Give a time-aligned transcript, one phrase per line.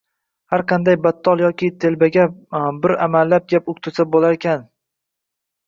[0.53, 2.25] Har qanday battol yoki telbaga
[2.87, 4.69] bir amallab gap uqtirsa bo‘lar balkim.